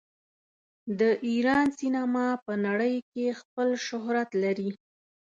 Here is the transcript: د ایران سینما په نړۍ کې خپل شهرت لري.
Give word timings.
د 0.99 1.01
ایران 1.27 1.67
سینما 1.79 2.27
په 2.45 2.53
نړۍ 2.65 2.95
کې 3.11 3.37
خپل 3.39 3.67
شهرت 3.87 4.29
لري. 4.43 4.71